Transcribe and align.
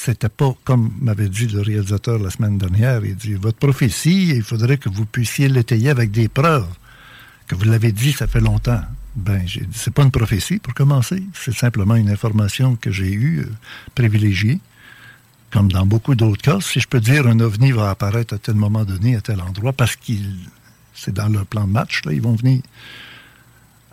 c'était 0.00 0.28
pas 0.28 0.54
comme 0.64 0.92
m'avait 1.00 1.28
dit 1.28 1.48
le 1.48 1.60
réalisateur 1.60 2.18
la 2.20 2.30
semaine 2.30 2.56
dernière. 2.56 3.04
Il 3.04 3.16
dit 3.16 3.34
Votre 3.34 3.58
prophétie, 3.58 4.28
il 4.28 4.42
faudrait 4.42 4.78
que 4.78 4.88
vous 4.88 5.04
puissiez 5.04 5.48
l'étayer 5.48 5.90
avec 5.90 6.12
des 6.12 6.28
preuves. 6.28 6.68
Que 7.48 7.56
vous 7.56 7.64
l'avez 7.64 7.90
dit, 7.90 8.12
ça 8.12 8.28
fait 8.28 8.40
longtemps. 8.40 8.80
Ben, 9.16 9.42
j'ai 9.44 9.62
dit 9.62 9.76
C'est 9.76 9.92
pas 9.92 10.04
une 10.04 10.12
prophétie 10.12 10.58
pour 10.60 10.72
commencer. 10.72 11.22
C'est 11.34 11.54
simplement 11.54 11.96
une 11.96 12.10
information 12.10 12.76
que 12.76 12.92
j'ai 12.92 13.12
eue, 13.12 13.40
euh, 13.40 13.50
privilégiée. 13.96 14.60
Comme 15.50 15.72
dans 15.72 15.86
beaucoup 15.86 16.14
d'autres 16.14 16.42
cas, 16.42 16.60
si 16.60 16.78
je 16.78 16.86
peux 16.86 17.00
dire 17.00 17.26
un 17.26 17.40
ovni 17.40 17.72
va 17.72 17.90
apparaître 17.90 18.34
à 18.34 18.38
tel 18.38 18.54
moment 18.54 18.84
donné, 18.84 19.16
à 19.16 19.20
tel 19.20 19.40
endroit, 19.40 19.72
parce 19.72 19.96
qu'il 19.96 20.36
c'est 20.94 21.14
dans 21.14 21.28
leur 21.28 21.46
plan 21.46 21.66
de 21.66 21.72
match, 21.72 22.02
là, 22.04 22.12
ils 22.12 22.22
vont 22.22 22.34
venir. 22.34 22.62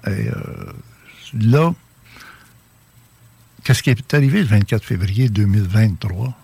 Et 0.05 0.09
euh, 0.09 0.33
là, 1.33 1.73
Qu'est-ce 3.65 3.81
qui 3.81 3.89
est 3.89 4.13
arrivé 4.13 4.41
le 4.41 4.45
24 4.45 4.85
février 4.85 5.27
2023? 5.27 6.35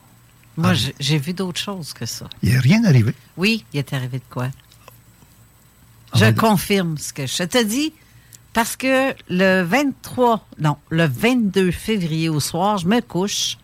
Moi, 0.58 0.74
j'ai 1.00 1.20
vu 1.20 1.34
d'autres 1.34 1.60
choses 1.60 1.94
que 1.94 2.08
ça. 2.08 2.28
Il 2.42 2.50
n'est 2.50 2.58
rien 2.58 2.84
arrivé. 2.84 3.14
Oui, 3.38 3.64
il 3.74 3.78
est 3.78 3.94
arrivé 3.94 4.18
de 4.18 4.24
quoi? 4.28 4.48
Ah, 6.14 6.18
je 6.18 6.32
confirme 6.32 6.98
ce 6.98 7.14
que 7.14 7.28
je 7.28 7.44
te 7.44 7.64
dis. 7.64 7.94
Parce 8.54 8.76
que 8.76 9.14
le 9.30 9.62
23, 9.62 10.48
non, 10.60 10.78
le 10.90 11.06
22 11.06 11.70
février 11.70 12.28
au 12.28 12.40
soir, 12.40 12.80
je 12.80 12.88
me 12.88 13.02
couche 13.02 13.60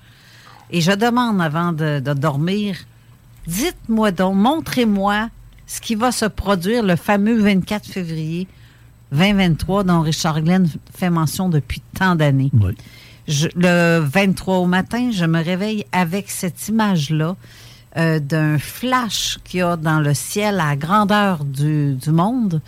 et 0.70 0.80
je 0.80 0.92
demande 0.92 1.42
avant 1.42 1.74
de, 1.74 2.00
dormir, 2.14 2.78
dites-moi 3.48 4.12
donc, 4.12 4.36
montrez-moi 4.36 5.30
ce 5.66 5.82
qui 5.82 5.96
va 5.96 6.12
se 6.12 6.26
produire 6.26 6.84
le 6.84 6.96
fameux 6.96 7.42
24 7.42 7.88
février 7.88 8.48
2023 9.14 9.84
dont 9.84 10.02
Richard 10.02 10.42
Glenn 10.44 10.70
fait 10.96 11.10
mention 11.10 11.50
depuis 11.50 11.82
tant 11.96 12.16
d'années. 12.16 12.52
Oui 12.54 12.76
le 13.28 14.00
23 14.00 14.58
au 14.58 14.66
matin, 14.66 15.12
je 15.12 15.26
me 15.26 15.44
réveille 15.44 15.86
avec 15.92 16.30
cette 16.30 16.68
image-là 16.70 17.36
euh, 17.98 18.20
d'un 18.20 18.58
flash 18.58 19.40
qu'il 19.44 19.60
y 19.60 19.64
a 19.64 19.76
dans 19.76 20.00
le 20.00 20.14
ciel 20.14 20.60
à 20.60 20.76
grandeur 20.76 21.44
du, 21.44 21.98
monde 22.08 22.62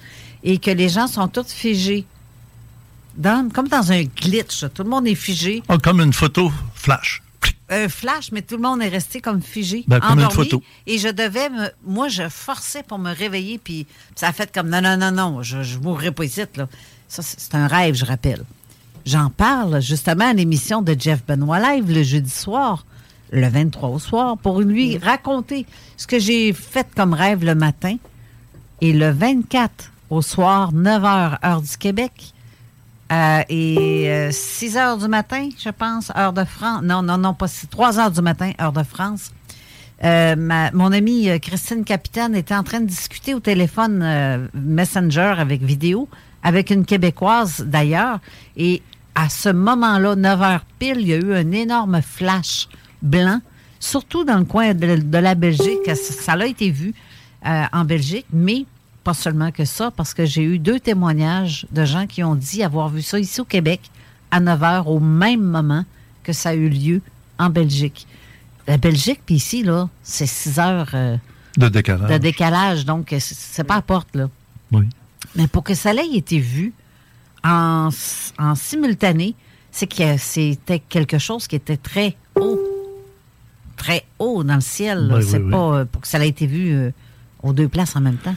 et 0.44 0.58
que 0.58 0.72
les 0.72 0.90
gens 0.90 1.08
sont 1.08 1.28
tous 1.28 1.52
figés. 1.52 2.06
Dans, 3.16 3.50
comme 3.52 3.68
dans 3.68 3.92
un 3.92 4.04
glitch. 4.04 4.66
Tout 4.74 4.84
le 4.84 4.90
monde 4.90 5.08
est 5.08 5.16
figé. 5.16 5.62
Ah, 5.68 5.78
comme 5.78 6.00
une 6.00 6.14
photo 6.14 6.52
flash. 6.74 7.22
Un 7.70 7.90
flash, 7.90 8.32
mais 8.32 8.42
tout 8.42 8.56
le 8.56 8.62
monde 8.62 8.82
est 8.82 8.90
resté 8.90 9.22
comme 9.22 9.42
figé. 9.42 9.84
Ben, 9.88 10.00
comme 10.00 10.20
une 10.20 10.32
photo. 10.32 10.64
Et 10.88 10.98
je 10.98 11.10
devais 11.10 11.50
me. 11.50 11.70
Moi, 11.86 12.08
je 12.08 12.28
forçais 12.28 12.82
pour 12.82 12.98
me 12.98 13.14
réveiller, 13.14 13.60
puis 13.60 13.86
ça 14.16 14.30
a 14.30 14.34
fait 14.34 14.52
comme 14.52 14.70
non, 14.70 14.82
non, 14.82 14.98
non, 14.98 15.12
non, 15.12 15.44
je 15.44 15.58
ne 15.58 15.84
mourrai 15.84 16.12
pas 16.12 16.24
ici. 16.26 16.42
Là. 16.56 16.68
Ça, 17.08 17.22
c'est 17.22 17.54
un 17.56 17.68
rêve, 17.68 17.96
je 17.96 18.06
rappelle. 18.06 18.44
J'en 19.10 19.32
parle 19.32 19.82
justement 19.82 20.30
à 20.30 20.34
l'émission 20.34 20.84
de 20.84 20.96
Jeff 20.96 21.26
Benoit 21.26 21.58
Live 21.60 21.92
le 21.92 22.04
jeudi 22.04 22.30
soir, 22.30 22.86
le 23.32 23.48
23 23.48 23.90
au 23.90 23.98
soir, 23.98 24.38
pour 24.38 24.62
lui 24.62 25.00
raconter 25.00 25.66
ce 25.98 26.06
que 26.06 26.20
j'ai 26.20 26.54
fait 26.54 26.86
comme 26.96 27.16
rêve 27.16 27.44
le 27.44 27.56
matin. 27.56 27.96
Et 28.82 28.94
le 28.94 29.10
24 29.10 29.92
au 30.12 30.22
soir, 30.22 30.72
9 30.74 31.02
h, 31.02 31.38
heure 31.44 31.62
du 31.64 31.78
Québec, 31.78 32.36
euh, 33.12 33.42
et 33.50 34.30
6 34.32 34.78
euh, 34.78 34.80
h 34.80 35.00
du 35.00 35.08
matin, 35.08 35.50
je 35.58 35.70
pense, 35.70 36.12
heure 36.16 36.34
de 36.34 36.44
France. 36.44 36.84
Non, 36.84 37.02
non, 37.02 37.18
non, 37.18 37.34
pas 37.34 37.48
3 37.72 37.94
h 37.94 38.14
du 38.14 38.22
matin, 38.22 38.52
heure 38.62 38.74
de 38.74 38.84
France. 38.84 39.32
Euh, 40.04 40.36
mon 40.72 40.92
amie 40.92 41.40
Christine 41.40 41.84
Capitaine 41.84 42.36
était 42.36 42.54
en 42.54 42.62
train 42.62 42.80
de 42.80 42.86
discuter 42.86 43.34
au 43.34 43.40
téléphone 43.40 44.50
Messenger 44.54 45.34
avec 45.40 45.64
vidéo 45.64 46.08
avec 46.44 46.70
une 46.70 46.86
Québécoise 46.86 47.66
d'ailleurs. 47.66 48.20
Et 48.56 48.82
à 49.16 49.30
ce 49.30 49.50
moment-là, 49.50 50.16
9 50.16 50.40
h 50.40 50.60
pile, 50.80 50.98
il 51.00 51.08
y 51.08 51.14
a 51.14 51.18
eu 51.18 51.34
un 51.34 51.52
énorme 51.52 52.02
flash 52.02 52.68
blanc, 53.02 53.42
surtout 53.80 54.24
dans 54.24 54.38
le 54.38 54.46
coin 54.46 54.74
de, 54.74 55.18
la 55.18 55.36
Belgique. 55.36 55.90
Ça, 55.96 56.34
a 56.34 56.46
été 56.46 56.72
vu 56.72 56.94
euh, 57.46 57.64
en 57.72 57.86
Belgique, 57.86 58.26
mais 58.32 58.66
pas 59.04 59.14
seulement 59.14 59.52
que 59.52 59.66
ça, 59.66 59.92
parce 59.92 60.14
que 60.14 60.26
j'ai 60.26 60.44
eu 60.44 60.60
deux 60.60 60.80
témoignages 60.80 61.66
de 61.72 61.86
gens 61.86 62.08
qui 62.08 62.24
ont 62.24 62.36
dit 62.36 62.64
avoir 62.64 62.90
vu 62.90 63.02
ça 63.02 63.20
ici 63.20 63.42
au 63.42 63.46
Québec 63.46 63.82
à 64.32 64.40
9 64.40 64.60
h 64.60 64.84
au 64.86 65.00
même 65.00 65.42
moment 65.42 65.86
que 66.24 66.34
ça 66.34 66.50
a 66.50 66.54
eu 66.54 66.70
lieu 66.70 67.02
en 67.38 67.50
Belgique. 67.50 68.08
La 68.68 68.78
Belgique, 68.78 69.22
puis 69.26 69.36
ici, 69.36 69.64
là, 69.64 69.90
c'est 70.04 70.28
6 70.28 70.60
heures 70.60 70.92
euh, 70.94 71.18
de 71.58 71.68
décalage. 71.68 72.10
De 72.10 72.18
décalage, 72.18 72.86
donc 72.86 73.16
c'est 73.20 73.64
pas 73.64 73.76
à 73.76 73.82
porte, 73.82 74.16
là. 74.16 74.30
Oui. 74.72 74.88
Mais 75.36 75.48
pour 75.48 75.64
que 75.64 75.74
ça 75.74 75.94
ait 75.94 76.08
été 76.14 76.40
vu 76.40 76.74
en, 77.44 77.90
simultané, 78.56 79.36
c'est 79.72 79.88
que 79.88 80.18
c'était 80.18 80.80
quelque 80.80 81.18
chose 81.18 81.48
qui 81.48 81.56
était 81.56 81.78
très 81.78 82.16
haut. 82.36 82.60
Très 83.78 84.04
haut 84.20 84.44
dans 84.44 84.56
le 84.56 84.62
ciel. 84.62 85.22
c'est 85.26 85.40
pas 85.40 85.78
euh, 85.78 85.86
pour 85.86 86.02
que 86.02 86.08
ça 86.08 86.24
ait 86.24 86.28
été 86.28 86.48
vu 86.48 86.74
euh, 86.74 86.92
aux 87.44 87.54
deux 87.54 87.68
places 87.68 87.96
en 87.96 88.02
même 88.02 88.18
temps. 88.18 88.36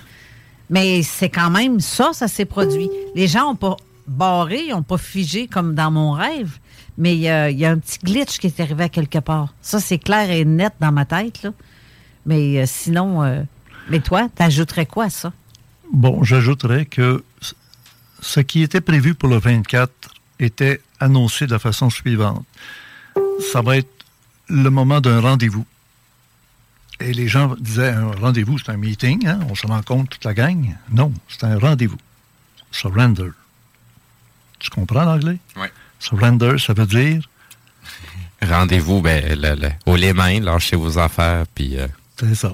Mais 0.71 1.03
c'est 1.03 1.29
quand 1.29 1.51
même 1.51 1.81
ça, 1.81 2.11
ça 2.13 2.29
s'est 2.29 2.45
produit. 2.45 2.89
Les 3.15 3.27
gens 3.27 3.49
n'ont 3.49 3.57
pas 3.57 3.77
barré, 4.07 4.69
n'ont 4.69 4.83
pas 4.83 4.99
figé 4.99 5.49
comme 5.49 5.75
dans 5.75 5.91
mon 5.91 6.13
rêve, 6.13 6.59
mais 6.97 7.15
il 7.15 7.21
y, 7.21 7.29
a 7.29 7.71
un 7.71 7.79
petit 7.79 7.99
glitch 7.99 8.39
qui 8.39 8.47
est 8.47 8.61
arrivé 8.61 8.85
à 8.85 8.89
quelque 8.89 9.19
part. 9.19 9.55
Ça, 9.61 9.81
c'est 9.81 9.99
clair 9.99 10.31
et 10.31 10.45
net 10.45 10.75
dans 10.81 10.93
ma 10.93 11.05
tête. 11.05 11.43
Là. 11.43 11.51
Mais 12.25 12.61
euh, 12.61 12.65
sinon, 12.67 13.45
mais 13.91 14.01
toi, 14.01 14.29
t'ajouterais 14.35 14.87
quoi 14.87 15.05
à 15.05 15.11
ça? 15.11 15.33
Bon, 15.93 16.23
j'ajouterais 16.23 16.87
que 16.87 17.23
ce 18.23 18.41
qui 18.41 18.63
était 18.63 18.81
prévu 18.81 19.15
pour 19.15 19.29
le 19.29 19.39
24 19.39 19.93
était 20.39 20.81
annoncé 21.01 21.47
de 21.47 21.53
la 21.53 21.59
façon 21.59 21.91
suivante. 21.91 22.47
Ça 23.53 23.61
va 23.61 23.77
être 23.77 23.91
le 24.49 24.71
moment 24.71 25.01
d'un 25.01 25.21
rendez-vous. 25.21 25.67
Et 27.01 27.13
les 27.13 27.27
gens 27.27 27.55
disaient, 27.59 27.91
un 27.91 28.13
rendez-vous, 28.13 28.59
c'est 28.59 28.71
un 28.71 28.77
meeting, 28.77 29.27
hein? 29.27 29.41
on 29.51 29.55
se 29.55 29.67
rencontre 29.67 30.11
toute 30.11 30.25
la 30.25 30.35
gang. 30.35 30.77
Non, 30.91 31.13
c'est 31.29 31.45
un 31.45 31.59
rendez-vous. 31.59 31.99
Surrender. 32.71 33.31
Tu 34.61 34.71
comprends 34.71 35.05
l'anglais? 35.05 35.39
Oui. 35.57 35.67
Surrender, 35.99 36.59
ça 36.59 36.73
veut 36.73 36.87
dire? 36.87 37.29
Rendez-vous, 38.43 39.01
ben, 39.03 39.77
au 39.87 39.97
les 39.97 40.13
mains, 40.13 40.41
lâchez 40.41 40.77
vos 40.77 40.99
affaires, 40.99 41.45
puis... 41.55 41.79
Euh, 41.79 41.87
c'est 42.17 42.35
ça. 42.35 42.53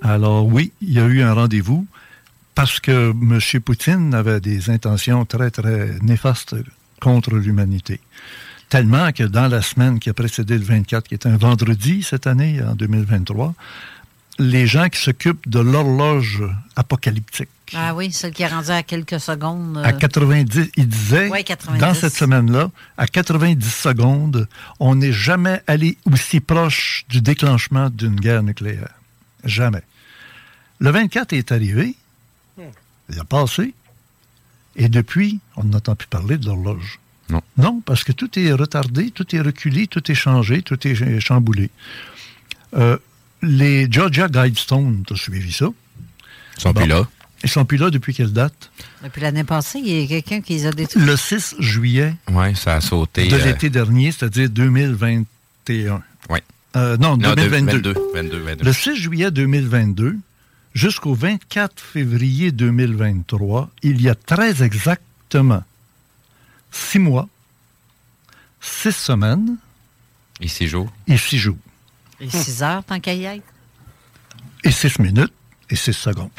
Alors 0.00 0.46
oui, 0.46 0.72
il 0.80 0.92
y 0.92 1.00
a 1.00 1.06
eu 1.06 1.22
un 1.22 1.32
rendez-vous 1.32 1.86
parce 2.54 2.80
que 2.80 3.10
M. 3.10 3.60
Poutine 3.60 4.14
avait 4.14 4.40
des 4.40 4.70
intentions 4.70 5.24
très, 5.24 5.50
très 5.50 5.90
néfastes 6.02 6.54
contre 7.00 7.34
l'humanité. 7.34 8.00
Tellement 8.68 9.12
que 9.12 9.24
dans 9.24 9.48
la 9.48 9.60
semaine 9.60 9.98
qui 9.98 10.08
a 10.08 10.14
précédé 10.14 10.56
le 10.56 10.64
24, 10.64 11.08
qui 11.08 11.14
est 11.14 11.26
un 11.26 11.36
vendredi 11.36 12.02
cette 12.02 12.26
année, 12.26 12.60
en 12.62 12.74
2023, 12.74 13.54
les 14.38 14.66
gens 14.66 14.88
qui 14.88 15.00
s'occupent 15.00 15.48
de 15.48 15.60
l'horloge 15.60 16.42
apocalyptique. 16.76 17.48
Ah 17.74 17.94
oui, 17.94 18.12
celle 18.12 18.32
qui 18.32 18.42
est 18.42 18.48
rendue 18.48 18.70
à 18.70 18.82
quelques 18.82 19.20
secondes. 19.20 19.80
À 19.82 19.92
90, 19.92 20.58
euh, 20.58 20.66
il 20.76 20.88
disait, 20.88 21.30
dans 21.78 21.94
cette 21.94 22.14
semaine-là, 22.14 22.70
à 22.98 23.06
90 23.06 23.66
secondes, 23.66 24.48
on 24.78 24.94
n'est 24.94 25.12
jamais 25.12 25.62
allé 25.66 25.96
aussi 26.10 26.40
proche 26.40 27.04
du 27.08 27.22
déclenchement 27.22 27.88
d'une 27.88 28.16
guerre 28.16 28.42
nucléaire. 28.42 28.90
Jamais. 29.44 29.82
Le 30.80 30.90
24 30.90 31.32
est 31.32 31.52
arrivé, 31.52 31.94
il 33.12 33.18
a 33.20 33.24
passé, 33.24 33.74
et 34.76 34.88
depuis, 34.88 35.38
on 35.56 35.64
n'entend 35.64 35.94
plus 35.94 36.08
parler 36.08 36.38
de 36.38 36.46
l'horloge. 36.46 36.98
Non. 37.28 37.40
Non, 37.56 37.80
parce 37.84 38.04
que 38.04 38.12
tout 38.12 38.38
est 38.38 38.52
retardé, 38.52 39.10
tout 39.10 39.34
est 39.34 39.40
reculé, 39.40 39.86
tout 39.86 40.10
est 40.10 40.14
changé, 40.14 40.62
tout 40.62 40.86
est 40.86 41.20
chamboulé. 41.20 41.70
Euh, 42.74 42.96
les 43.42 43.90
Georgia 43.90 44.28
Guidestones, 44.28 45.02
tu 45.06 45.12
as 45.14 45.16
suivi 45.16 45.52
ça? 45.52 45.66
Ils 46.56 46.62
sont 46.62 46.74
plus 46.74 46.86
là. 46.86 47.06
Ils 47.44 47.50
sont 47.50 47.64
plus 47.64 47.76
là 47.76 47.90
depuis 47.90 48.14
quelle 48.14 48.32
date? 48.32 48.70
Depuis 49.02 49.20
l'année 49.20 49.44
passée, 49.44 49.80
il 49.84 49.88
y 49.88 50.04
a 50.04 50.06
quelqu'un 50.06 50.40
qui 50.40 50.54
les 50.54 50.66
a 50.66 50.70
détruits. 50.72 51.02
Le 51.04 51.16
6 51.16 51.56
juillet 51.58 52.14
Oui, 52.30 52.54
ça 52.54 52.76
a 52.76 52.80
sauté. 52.80 53.26
de 53.26 53.34
euh, 53.34 53.44
l'été 53.44 53.68
dernier, 53.68 54.12
c'est-à-dire 54.12 54.48
2021. 54.48 56.02
Oui. 56.30 56.38
Euh, 56.76 56.96
non, 56.98 57.16
Non, 57.16 57.34
2022. 57.34 57.92
22, 57.92 57.94
22, 58.14 58.38
22. 58.38 58.64
Le 58.64 58.72
6 58.72 58.96
juillet 58.96 59.30
2022 59.30 60.16
jusqu'au 60.74 61.14
24 61.14 61.80
février 61.80 62.52
2023, 62.52 63.70
il 63.82 64.00
y 64.00 64.08
a 64.08 64.14
très 64.14 64.62
exactement 64.62 65.62
six 66.70 66.98
mois, 66.98 67.28
six 68.60 68.94
semaines 68.94 69.56
Et 70.40 70.48
six 70.48 70.68
jours. 70.68 70.92
et 71.06 71.16
six 71.16 71.38
jours. 71.38 71.56
Et 72.20 72.30
6 72.30 72.62
heures, 72.62 72.84
tant 72.84 73.00
qu'à 73.00 73.14
y 73.14 73.24
être? 73.24 73.42
Et 74.62 74.70
six 74.70 74.96
minutes 75.00 75.32
et 75.68 75.74
six 75.74 75.92
secondes. 75.92 76.30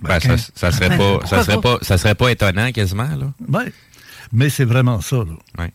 Ben, 0.00 0.20
ça, 0.20 0.70
serait 0.70 0.96
pas, 0.96 1.26
ça 1.26 1.42
serait 1.42 1.60
pas, 1.60 1.78
ça 1.82 1.98
serait 1.98 2.14
pas 2.14 2.30
étonnant 2.30 2.70
quasiment, 2.70 3.08
là. 3.16 3.32
Mais 4.30 4.48
c'est 4.48 4.64
vraiment 4.64 5.00
ça. 5.00 5.16
là. 5.16 5.68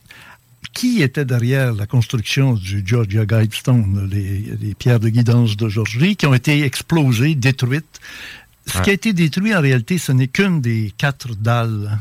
Qui 0.73 1.01
était 1.03 1.25
derrière 1.25 1.73
la 1.73 1.85
construction 1.85 2.53
du 2.53 2.83
Georgia 2.85 3.25
Guidestone, 3.25 4.09
les, 4.11 4.43
les 4.59 4.73
pierres 4.73 4.99
de 4.99 5.09
guidance 5.09 5.55
de 5.55 5.69
Georgie, 5.69 6.15
qui 6.15 6.25
ont 6.25 6.33
été 6.33 6.63
explosées, 6.63 7.35
détruites? 7.35 7.99
Ce 8.65 8.81
qui 8.81 8.89
a 8.89 8.93
été 8.93 9.13
détruit, 9.13 9.53
en 9.55 9.61
réalité, 9.61 9.97
ce 9.97 10.11
n'est 10.11 10.27
qu'une 10.29 10.61
des 10.61 10.93
quatre 10.97 11.35
dalles. 11.35 11.99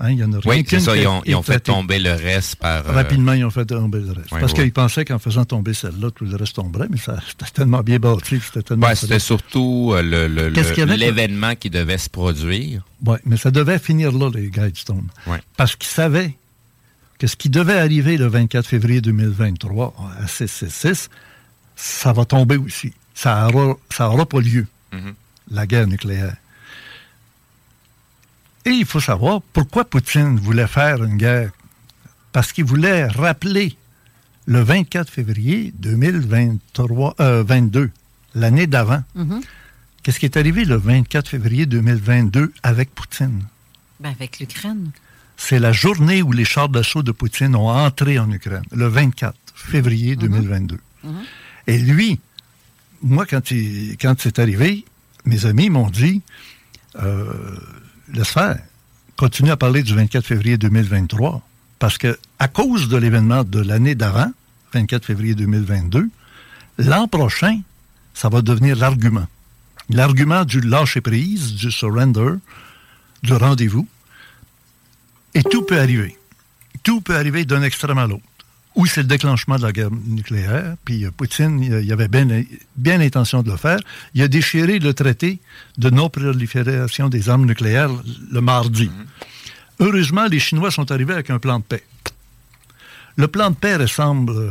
Hein, 0.00 0.12
il 0.12 0.18
y 0.18 0.22
en 0.24 0.32
a 0.32 0.38
rien 0.38 0.50
Oui, 0.52 0.64
c'est 0.66 0.78
ça. 0.80 0.96
Ils 0.96 1.06
ont, 1.08 1.22
ils 1.26 1.34
ont 1.34 1.42
fait 1.42 1.58
tomber 1.60 1.98
le 1.98 2.12
reste 2.12 2.54
par. 2.56 2.88
euh, 2.88 2.92
Rapidement, 2.92 3.32
ils 3.32 3.44
ont 3.44 3.50
fait 3.50 3.66
tomber 3.66 3.98
le 4.00 4.12
reste. 4.12 4.30
Parce 4.30 4.54
qu'ils 4.54 4.72
pensaient 4.72 5.04
qu'en 5.04 5.18
faisant 5.18 5.44
tomber 5.44 5.74
celle-là, 5.74 6.10
tout 6.12 6.24
le 6.24 6.36
reste 6.36 6.54
tomberait, 6.54 6.86
mais 6.88 6.98
ça, 6.98 7.18
c'était 7.28 7.50
tellement 7.52 7.80
bien 7.82 7.98
bâti, 7.98 8.38
c'était 8.40 8.62
tellement... 8.62 8.86
Ouais, 8.86 8.94
c'était 8.94 9.18
surtout 9.18 9.90
euh, 9.94 10.02
le- 10.02 10.96
l'événement 10.96 11.56
qui 11.56 11.68
devait 11.68 11.98
se 11.98 12.08
produire. 12.08 12.82
Ouais, 13.04 13.18
mais 13.26 13.36
ça 13.36 13.50
devait 13.50 13.80
finir 13.80 14.12
là, 14.12 14.30
les 14.32 14.48
Guidestones. 14.50 15.08
Parce 15.56 15.74
qu'ils 15.74 15.88
savaient 15.90 16.37
que 17.18 17.26
ce 17.26 17.36
qui 17.36 17.48
devait 17.48 17.78
arriver 17.78 18.16
le 18.16 18.26
24 18.26 18.66
février 18.66 19.00
2023 19.00 19.94
à 20.20 20.26
666, 20.26 21.10
ça 21.76 22.12
va 22.12 22.24
tomber 22.24 22.56
aussi. 22.56 22.92
Ça 23.14 23.48
n'aura 23.50 23.76
ça 23.90 24.08
aura 24.08 24.26
pas 24.26 24.40
lieu, 24.40 24.66
Mhm. 24.92 25.14
la 25.50 25.66
guerre 25.66 25.86
nucléaire. 25.86 26.36
Et 28.64 28.70
il 28.70 28.84
faut 28.84 29.00
savoir 29.00 29.40
pourquoi 29.52 29.84
Poutine 29.84 30.38
voulait 30.38 30.66
faire 30.66 31.02
une 31.02 31.16
guerre. 31.16 31.50
Parce 32.32 32.52
qu'il 32.52 32.64
voulait 32.64 33.06
rappeler 33.06 33.76
le 34.46 34.60
24 34.60 35.10
février 35.10 35.72
2023, 35.78 37.14
euh, 37.20 37.42
22, 37.42 37.90
l'année 38.34 38.66
d'avant. 38.66 39.02
Qu'est-ce 40.02 40.18
qui 40.20 40.26
est 40.26 40.36
arrivé 40.36 40.64
le 40.64 40.76
24 40.76 41.28
février 41.28 41.66
2022 41.66 42.52
avec 42.62 42.94
Poutine? 42.94 43.42
Ben, 44.00 44.10
avec 44.10 44.38
l'Ukraine. 44.38 44.90
C'est 45.40 45.60
la 45.60 45.72
journée 45.72 46.20
où 46.20 46.32
les 46.32 46.44
chars 46.44 46.68
d'assaut 46.68 47.02
de 47.04 47.12
Poutine 47.12 47.54
ont 47.54 47.68
entré 47.70 48.18
en 48.18 48.30
Ukraine, 48.30 48.64
le 48.72 48.86
24 48.88 49.34
février 49.54 50.16
2022. 50.16 50.78
Et 51.68 51.78
lui, 51.78 52.18
moi, 53.02 53.24
quand, 53.24 53.50
il- 53.52 53.96
quand 54.00 54.14
c'est 54.18 54.38
arrivé, 54.40 54.84
mes 55.24 55.46
amis 55.46 55.70
m'ont 55.70 55.90
dit 55.90 56.22
euh, 57.00 57.32
laisse 58.12 58.28
faire, 58.30 58.58
continue 59.16 59.50
à 59.50 59.56
parler 59.56 59.82
du 59.84 59.94
24 59.94 60.26
février 60.26 60.58
2023, 60.58 61.40
parce 61.78 61.98
que 61.98 62.18
à 62.40 62.48
cause 62.48 62.88
de 62.88 62.96
l'événement 62.96 63.44
de 63.44 63.60
l'année 63.60 63.94
d'avant, 63.94 64.32
24 64.74 65.04
février 65.04 65.34
2022, 65.36 66.08
l'an 66.78 67.06
prochain, 67.06 67.60
ça 68.12 68.28
va 68.28 68.42
devenir 68.42 68.76
l'argument. 68.76 69.26
L'argument 69.90 70.44
du 70.44 70.60
lâcher-prise, 70.60 71.54
du 71.54 71.70
surrender, 71.70 72.32
du 73.22 73.32
rendez-vous. 73.34 73.86
Et 75.38 75.42
tout 75.44 75.62
peut 75.62 75.78
arriver. 75.78 76.16
Tout 76.82 77.00
peut 77.00 77.14
arriver 77.14 77.44
d'un 77.44 77.62
extrême 77.62 77.98
à 77.98 78.08
l'autre. 78.08 78.24
Ou 78.74 78.86
c'est 78.86 79.02
le 79.02 79.06
déclenchement 79.06 79.56
de 79.56 79.62
la 79.62 79.70
guerre 79.72 79.90
nucléaire, 79.90 80.74
puis 80.84 81.04
euh, 81.04 81.12
Poutine, 81.12 81.62
il 81.62 81.84
il 81.84 81.92
avait 81.92 82.08
bien, 82.08 82.26
bien 82.76 82.98
l'intention 82.98 83.42
de 83.44 83.50
le 83.50 83.56
faire. 83.56 83.78
Il 84.14 84.22
a 84.22 84.28
déchiré 84.28 84.80
le 84.80 84.92
traité 84.94 85.38
de 85.78 85.90
non-prolifération 85.90 87.08
des 87.08 87.28
armes 87.28 87.46
nucléaires 87.46 87.90
le 88.32 88.40
mardi. 88.40 88.90
Heureusement, 89.78 90.26
les 90.26 90.40
Chinois 90.40 90.72
sont 90.72 90.90
arrivés 90.90 91.14
avec 91.14 91.30
un 91.30 91.38
plan 91.38 91.60
de 91.60 91.64
paix. 91.64 91.84
Le 93.16 93.28
plan 93.28 93.50
de 93.50 93.56
paix 93.56 93.76
ressemble 93.76 94.32
euh, 94.32 94.50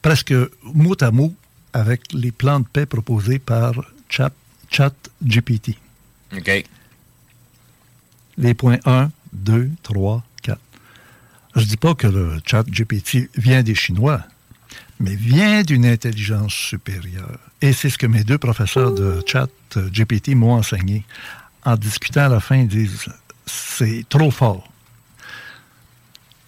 presque 0.00 0.34
mot 0.62 0.96
à 1.00 1.10
mot 1.10 1.34
avec 1.72 2.12
les 2.12 2.30
plans 2.30 2.60
de 2.60 2.66
paix 2.72 2.86
proposés 2.86 3.40
par 3.40 3.72
Chat, 4.08 4.32
ChatGPT. 4.70 5.76
OK. 6.36 6.64
les 8.38 8.54
points 8.54 8.78
1, 8.84 9.10
2, 9.36 9.70
3, 9.82 10.24
4. 10.42 10.60
Je 11.56 11.64
dis 11.64 11.76
pas 11.76 11.94
que 11.94 12.06
le 12.06 12.40
chat 12.44 12.64
GPT 12.68 13.30
vient 13.36 13.62
des 13.62 13.74
Chinois, 13.74 14.22
mais 15.00 15.14
vient 15.14 15.62
d'une 15.62 15.86
intelligence 15.86 16.52
supérieure. 16.52 17.38
Et 17.62 17.72
c'est 17.72 17.90
ce 17.90 17.98
que 17.98 18.06
mes 18.06 18.24
deux 18.24 18.38
professeurs 18.38 18.92
de 18.92 19.22
chat 19.26 19.48
euh, 19.76 19.88
GPT 19.90 20.34
m'ont 20.34 20.52
enseigné. 20.52 21.04
En 21.64 21.76
discutant 21.76 22.22
à 22.22 22.28
la 22.28 22.40
fin, 22.40 22.56
ils 22.56 22.68
disent 22.68 23.06
c'est 23.46 24.04
trop 24.08 24.30
fort. 24.30 24.68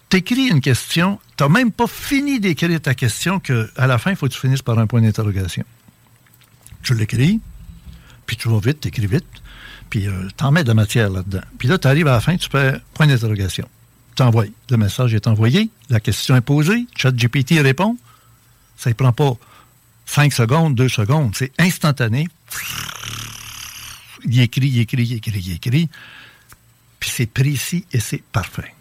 T'écris 0.09 0.47
une 0.47 0.61
question, 0.61 1.19
t'as 1.37 1.49
même 1.49 1.71
pas 1.71 1.87
fini 1.87 2.39
d'écrire 2.39 2.81
ta 2.81 2.95
question 2.95 3.39
que 3.39 3.69
à 3.77 3.85
la 3.85 3.97
fin, 3.97 4.11
il 4.11 4.15
faut 4.15 4.27
que 4.27 4.33
tu 4.33 4.39
finisses 4.39 4.61
par 4.61 4.79
un 4.79 4.87
point 4.87 5.01
d'interrogation. 5.01 5.63
Tu 6.81 6.95
l'écris, 6.95 7.39
puis 8.25 8.37
tu 8.37 8.49
vas 8.49 8.59
vite, 8.59 8.81
t'écris 8.81 9.07
vite, 9.07 9.27
puis 9.89 10.07
euh, 10.07 10.27
t'en 10.37 10.51
mets 10.51 10.63
de 10.63 10.67
la 10.67 10.73
matière 10.73 11.09
là-dedans. 11.09 11.41
Puis 11.57 11.67
là, 11.67 11.77
tu 11.77 11.87
arrives 11.87 12.07
à 12.07 12.13
la 12.13 12.21
fin, 12.21 12.37
tu 12.37 12.49
fais 12.49 12.79
point 12.93 13.07
d'interrogation. 13.07 13.67
T'envoies. 14.15 14.47
Le 14.69 14.77
message 14.77 15.13
est 15.13 15.27
envoyé, 15.27 15.69
la 15.89 15.99
question 15.99 16.35
est 16.35 16.41
posée, 16.41 16.85
ChatGPT 16.95 17.61
répond. 17.61 17.97
Ça 18.77 18.89
ne 18.89 18.95
prend 18.95 19.13
pas 19.13 19.33
5 20.05 20.33
secondes, 20.33 20.75
2 20.75 20.89
secondes, 20.89 21.35
c'est 21.35 21.51
instantané. 21.59 22.27
Il 24.25 24.39
écrit, 24.41 24.67
il 24.67 24.79
écrit, 24.79 25.03
il 25.03 25.13
écrit, 25.13 25.39
il 25.39 25.53
écrit. 25.53 25.89
Puis 26.99 27.09
c'est 27.09 27.27
précis 27.27 27.85
et 27.93 27.99
c'est 27.99 28.23
parfait. 28.23 28.73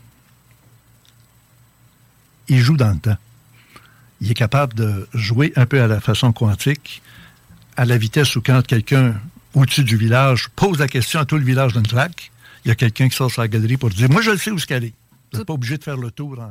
Il 2.48 2.58
joue 2.60 2.76
dans 2.76 2.90
le 2.90 2.98
temps. 2.98 3.16
Il 4.20 4.30
est 4.30 4.34
capable 4.34 4.74
de 4.74 5.08
jouer 5.14 5.52
un 5.54 5.66
peu 5.66 5.80
à 5.80 5.86
la 5.86 6.00
façon 6.00 6.32
quantique, 6.32 7.02
à 7.76 7.84
la 7.84 7.96
vitesse 7.98 8.34
où 8.34 8.42
quand 8.42 8.66
quelqu'un 8.66 9.14
au-dessus 9.54 9.84
du 9.84 9.96
village 9.96 10.48
pose 10.56 10.78
la 10.78 10.88
question 10.88 11.20
à 11.20 11.24
tout 11.24 11.36
le 11.36 11.44
village 11.44 11.72
d'une 11.72 11.86
traque, 11.86 12.30
il 12.64 12.68
y 12.68 12.72
a 12.72 12.74
quelqu'un 12.74 13.08
qui 13.08 13.16
sort 13.16 13.30
sur 13.30 13.42
la 13.42 13.48
galerie 13.48 13.76
pour 13.76 13.90
dire 13.90 14.10
Moi, 14.10 14.22
je 14.22 14.30
le 14.30 14.38
sais 14.38 14.50
où 14.50 14.58
ce 14.58 14.66
qu'elle 14.66 14.84
est. 14.84 14.94
Vous 15.32 15.38
n'êtes 15.38 15.46
pas 15.46 15.54
obligé 15.54 15.78
de 15.78 15.84
faire 15.84 15.96
le 15.96 16.10
tour. 16.10 16.38
En... 16.38 16.50